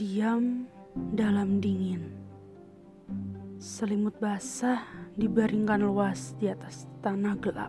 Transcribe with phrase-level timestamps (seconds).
[0.00, 0.64] Diam
[1.12, 2.00] dalam dingin.
[3.60, 4.80] Selimut basah
[5.12, 7.68] dibaringkan luas di atas tanah gelap.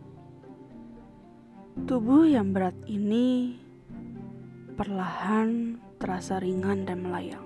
[1.84, 3.60] Tubuh yang berat ini
[4.80, 7.44] perlahan terasa ringan dan melayang.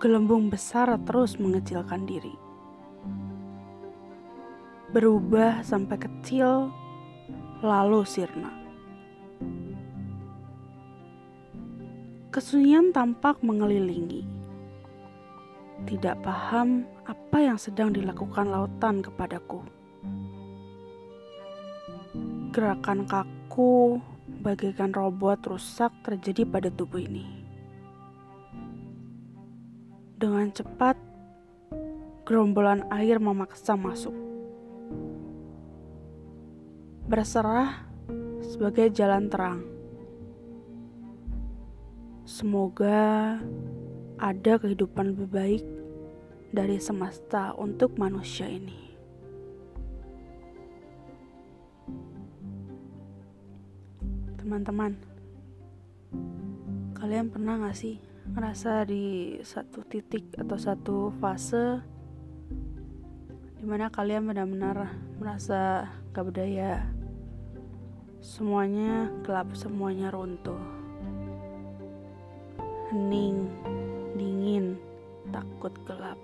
[0.00, 2.32] Gelembung besar terus mengecilkan diri.
[4.96, 6.72] Berubah sampai kecil,
[7.60, 8.65] lalu sirna.
[12.36, 14.20] Kesunyian tampak mengelilingi.
[15.88, 19.64] Tidak paham apa yang sedang dilakukan lautan kepadaku.
[22.52, 24.04] Gerakan kaku
[24.44, 27.24] bagaikan robot rusak terjadi pada tubuh ini.
[30.20, 31.00] Dengan cepat,
[32.28, 34.12] gerombolan air memaksa masuk.
[37.08, 37.88] Berserah
[38.44, 39.75] sebagai jalan terang
[42.26, 43.38] Semoga
[44.18, 45.64] ada kehidupan lebih baik
[46.50, 48.90] dari semesta untuk manusia ini.
[54.42, 54.98] Teman-teman,
[56.98, 58.02] kalian pernah gak sih
[58.34, 61.78] ngerasa di satu titik atau satu fase
[63.54, 66.90] di mana kalian benar-benar merasa gak berdaya,
[68.18, 70.75] semuanya gelap, semuanya runtuh
[72.96, 73.52] hening,
[74.16, 74.80] dingin,
[75.28, 76.16] takut gelap.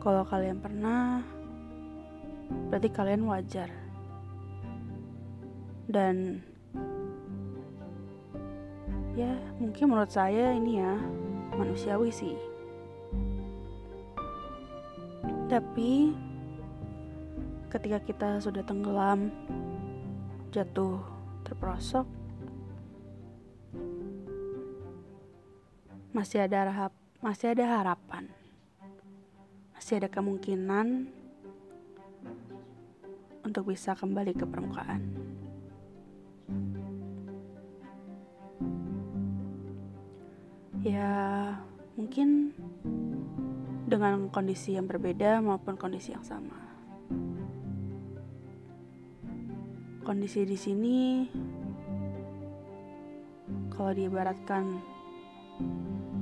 [0.00, 1.20] Kalau kalian pernah,
[2.72, 3.68] berarti kalian wajar.
[5.84, 6.40] Dan
[9.12, 10.96] ya, mungkin menurut saya ini ya
[11.60, 12.40] manusiawi sih.
[15.52, 16.16] Tapi
[17.68, 19.28] ketika kita sudah tenggelam,
[20.56, 21.04] jatuh
[21.44, 22.23] terperosok,
[26.14, 28.30] masih ada harap, masih ada harapan.
[29.74, 31.10] Masih ada kemungkinan
[33.42, 35.02] untuk bisa kembali ke permukaan.
[40.86, 41.10] Ya,
[41.98, 42.54] mungkin
[43.90, 46.62] dengan kondisi yang berbeda maupun kondisi yang sama.
[50.06, 50.98] Kondisi di sini
[53.74, 54.93] kalau diibaratkan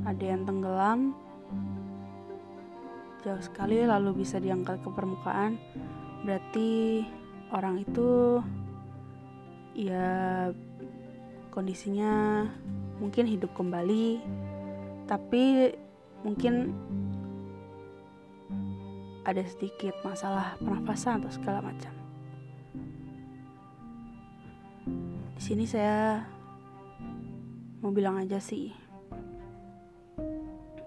[0.03, 1.15] ada yang tenggelam.
[3.23, 5.57] Jauh sekali lalu bisa diangkat ke permukaan.
[6.27, 7.03] Berarti
[7.55, 8.43] orang itu
[9.79, 10.51] ya
[11.55, 12.45] kondisinya
[12.99, 14.21] mungkin hidup kembali.
[15.07, 15.71] Tapi
[16.27, 16.75] mungkin
[19.23, 21.95] ada sedikit masalah pernafasan atau segala macam.
[25.39, 26.27] Di sini saya
[27.83, 28.82] mau bilang aja sih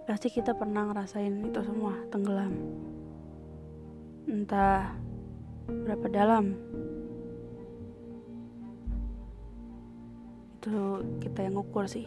[0.05, 2.53] Pasti kita pernah ngerasain itu semua tenggelam.
[4.29, 4.93] Entah
[5.65, 6.53] berapa dalam.
[10.61, 12.05] Itu kita yang ngukur sih,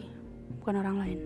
[0.63, 1.19] bukan orang lain.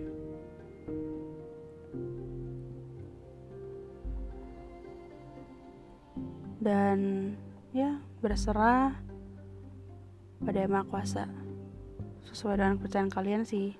[6.58, 6.98] Dan
[7.70, 8.98] ya berserah
[10.42, 11.24] pada Yang Maha Kuasa.
[12.26, 13.78] Sesuai dengan kepercayaan kalian sih,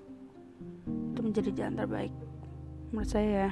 [0.87, 2.15] itu menjadi jalan terbaik
[2.95, 3.51] menurut saya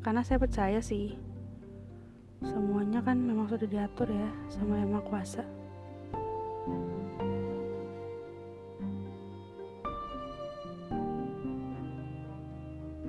[0.00, 1.12] Karena saya percaya sih
[2.40, 5.44] semuanya kan memang sudah diatur ya sama yang maha kuasa.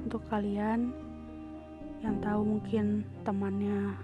[0.03, 0.91] Untuk kalian
[2.03, 3.95] yang tahu mungkin temannya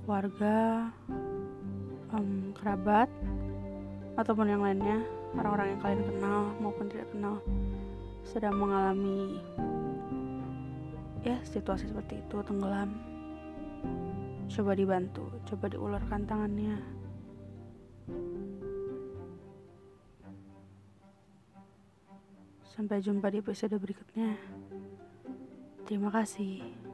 [0.00, 0.88] keluarga
[2.16, 3.12] um, kerabat
[4.16, 5.04] ataupun yang lainnya
[5.36, 7.36] orang-orang yang kalian kenal maupun tidak kenal
[8.24, 9.40] sedang mengalami
[11.24, 12.92] ya situasi seperti itu tenggelam.
[14.48, 16.76] Coba dibantu coba diulurkan tangannya.
[22.72, 24.38] Sampai jumpa di episode berikutnya.
[25.84, 26.87] Terima kasih